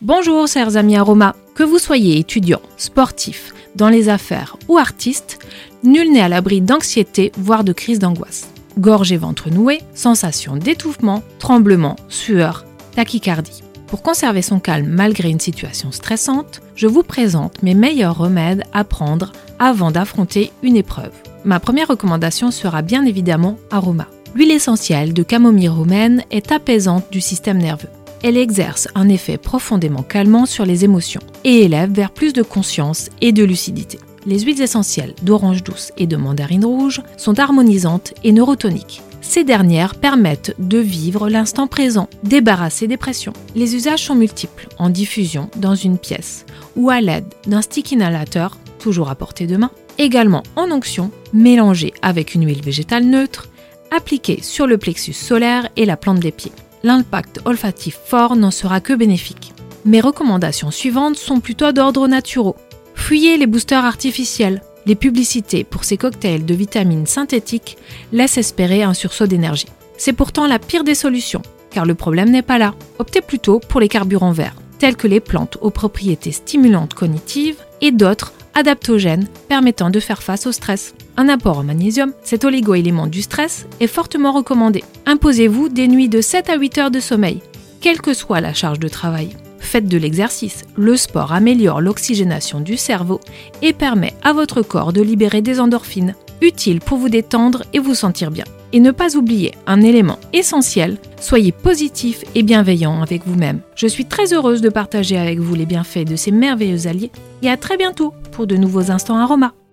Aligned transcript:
Bonjour 0.00 0.46
chers 0.46 0.76
amis 0.76 0.94
Aroma, 0.94 1.34
que 1.56 1.64
vous 1.64 1.80
soyez 1.80 2.20
étudiant, 2.20 2.60
sportif, 2.76 3.52
dans 3.74 3.88
les 3.88 4.08
affaires 4.08 4.56
ou 4.68 4.78
artiste, 4.78 5.40
nul 5.82 6.12
n'est 6.12 6.20
à 6.20 6.28
l'abri 6.28 6.60
d'anxiété, 6.60 7.32
voire 7.36 7.64
de 7.64 7.72
crise 7.72 7.98
d'angoisse. 7.98 8.48
Gorge 8.78 9.10
et 9.10 9.16
ventre 9.16 9.50
noué, 9.50 9.80
sensation 9.94 10.54
d'étouffement, 10.54 11.24
tremblement, 11.40 11.96
sueur, 12.08 12.64
tachycardie. 12.94 13.64
Pour 13.88 14.02
conserver 14.02 14.40
son 14.40 14.60
calme 14.60 14.86
malgré 14.86 15.30
une 15.30 15.40
situation 15.40 15.90
stressante, 15.90 16.60
je 16.76 16.86
vous 16.86 17.02
présente 17.02 17.64
mes 17.64 17.74
meilleurs 17.74 18.18
remèdes 18.18 18.62
à 18.72 18.84
prendre 18.84 19.32
avant 19.58 19.90
d'affronter 19.90 20.52
une 20.62 20.76
épreuve. 20.76 21.12
Ma 21.44 21.58
première 21.58 21.88
recommandation 21.88 22.52
sera 22.52 22.82
bien 22.82 23.04
évidemment 23.04 23.56
Aroma. 23.72 24.06
L'huile 24.36 24.52
essentielle 24.52 25.12
de 25.12 25.24
camomille 25.24 25.68
romaine 25.68 26.22
est 26.30 26.52
apaisante 26.52 27.10
du 27.10 27.20
système 27.20 27.58
nerveux 27.58 27.88
elle 28.22 28.36
exerce 28.36 28.88
un 28.94 29.08
effet 29.08 29.38
profondément 29.38 30.02
calmant 30.02 30.46
sur 30.46 30.64
les 30.64 30.84
émotions 30.84 31.20
et 31.44 31.64
élève 31.64 31.92
vers 31.92 32.10
plus 32.10 32.32
de 32.32 32.42
conscience 32.42 33.10
et 33.20 33.32
de 33.32 33.44
lucidité. 33.44 33.98
Les 34.26 34.40
huiles 34.40 34.60
essentielles 34.60 35.14
d'orange 35.22 35.62
douce 35.62 35.92
et 35.96 36.06
de 36.06 36.16
mandarine 36.16 36.64
rouge 36.64 37.02
sont 37.16 37.38
harmonisantes 37.38 38.12
et 38.24 38.32
neurotoniques. 38.32 39.02
Ces 39.20 39.44
dernières 39.44 39.94
permettent 39.94 40.54
de 40.58 40.78
vivre 40.78 41.28
l'instant 41.28 41.66
présent, 41.66 42.08
débarrasser 42.24 42.86
des 42.86 42.96
pressions. 42.96 43.32
Les 43.54 43.74
usages 43.74 44.04
sont 44.04 44.14
multiples, 44.14 44.68
en 44.78 44.90
diffusion 44.90 45.50
dans 45.56 45.74
une 45.74 45.98
pièce 45.98 46.44
ou 46.76 46.90
à 46.90 47.00
l'aide 47.00 47.26
d'un 47.46 47.62
stick 47.62 47.92
inhalateur, 47.92 48.58
toujours 48.78 49.10
à 49.10 49.14
portée 49.14 49.46
de 49.46 49.56
main, 49.56 49.70
également 49.98 50.42
en 50.56 50.70
onction, 50.70 51.10
mélangé 51.32 51.92
avec 52.02 52.34
une 52.34 52.46
huile 52.46 52.62
végétale 52.62 53.04
neutre, 53.04 53.48
appliquée 53.90 54.40
sur 54.42 54.66
le 54.66 54.78
plexus 54.78 55.12
solaire 55.12 55.68
et 55.76 55.84
la 55.84 55.96
plante 55.96 56.20
des 56.20 56.32
pieds 56.32 56.52
l'impact 56.82 57.40
olfactif 57.44 57.98
fort 58.04 58.36
n'en 58.36 58.50
sera 58.50 58.80
que 58.80 58.92
bénéfique. 58.92 59.52
Mes 59.84 60.00
recommandations 60.00 60.70
suivantes 60.70 61.16
sont 61.16 61.40
plutôt 61.40 61.72
d'ordre 61.72 62.08
naturel. 62.08 62.54
Fuyez 62.94 63.36
les 63.36 63.46
boosters 63.46 63.84
artificiels. 63.84 64.62
Les 64.86 64.94
publicités 64.94 65.64
pour 65.64 65.84
ces 65.84 65.96
cocktails 65.96 66.44
de 66.44 66.54
vitamines 66.54 67.06
synthétiques 67.06 67.78
laissent 68.12 68.38
espérer 68.38 68.82
un 68.82 68.94
sursaut 68.94 69.26
d'énergie. 69.26 69.66
C'est 69.96 70.12
pourtant 70.12 70.46
la 70.46 70.58
pire 70.58 70.84
des 70.84 70.94
solutions, 70.94 71.42
car 71.70 71.84
le 71.84 71.94
problème 71.94 72.30
n'est 72.30 72.42
pas 72.42 72.58
là. 72.58 72.74
Optez 72.98 73.20
plutôt 73.20 73.60
pour 73.60 73.80
les 73.80 73.88
carburants 73.88 74.32
verts, 74.32 74.56
tels 74.78 74.96
que 74.96 75.08
les 75.08 75.20
plantes 75.20 75.58
aux 75.60 75.70
propriétés 75.70 76.32
stimulantes 76.32 76.94
cognitives 76.94 77.58
et 77.80 77.90
d'autres 77.90 78.32
adaptogène 78.58 79.28
permettant 79.48 79.88
de 79.88 80.00
faire 80.00 80.20
face 80.20 80.46
au 80.46 80.52
stress. 80.52 80.94
Un 81.16 81.28
apport 81.28 81.58
en 81.58 81.62
magnésium, 81.62 82.12
cet 82.24 82.44
oligo-élément 82.44 83.06
du 83.06 83.22
stress, 83.22 83.66
est 83.78 83.86
fortement 83.86 84.32
recommandé. 84.32 84.82
Imposez-vous 85.06 85.68
des 85.68 85.86
nuits 85.86 86.08
de 86.08 86.20
7 86.20 86.50
à 86.50 86.56
8 86.56 86.78
heures 86.78 86.90
de 86.90 86.98
sommeil, 86.98 87.40
quelle 87.80 88.00
que 88.00 88.14
soit 88.14 88.40
la 88.40 88.52
charge 88.52 88.80
de 88.80 88.88
travail. 88.88 89.30
Faites 89.60 89.86
de 89.86 89.96
l'exercice. 89.96 90.64
Le 90.76 90.96
sport 90.96 91.32
améliore 91.32 91.80
l'oxygénation 91.80 92.60
du 92.60 92.76
cerveau 92.76 93.20
et 93.62 93.72
permet 93.72 94.14
à 94.22 94.32
votre 94.32 94.62
corps 94.62 94.92
de 94.92 95.02
libérer 95.02 95.40
des 95.40 95.60
endorphines, 95.60 96.16
utiles 96.40 96.80
pour 96.80 96.98
vous 96.98 97.08
détendre 97.08 97.62
et 97.72 97.78
vous 97.78 97.94
sentir 97.94 98.32
bien. 98.32 98.44
Et 98.72 98.80
ne 98.80 98.90
pas 98.90 99.16
oublier 99.16 99.54
un 99.66 99.80
élément 99.80 100.18
essentiel, 100.32 100.98
soyez 101.20 101.52
positif 101.52 102.24
et 102.34 102.42
bienveillant 102.42 103.00
avec 103.02 103.26
vous-même. 103.26 103.60
Je 103.74 103.86
suis 103.86 104.04
très 104.04 104.34
heureuse 104.34 104.60
de 104.60 104.68
partager 104.68 105.16
avec 105.16 105.38
vous 105.38 105.54
les 105.54 105.66
bienfaits 105.66 106.06
de 106.06 106.16
ces 106.16 106.30
merveilleux 106.30 106.86
alliés 106.86 107.10
et 107.42 107.50
à 107.50 107.56
très 107.56 107.76
bientôt 107.76 108.12
pour 108.32 108.46
de 108.46 108.56
nouveaux 108.56 108.90
instants 108.90 109.18
aromas. 109.18 109.52